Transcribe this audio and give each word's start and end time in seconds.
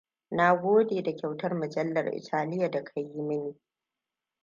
Na 0.31 0.55
gode 0.55 1.03
da 1.03 1.15
kyautar 1.15 1.53
mujallar 1.55 2.05
Italiya 2.15 2.69
da 2.71 2.83
ka 2.83 2.99
yi 3.01 3.21
mini! 3.21 3.55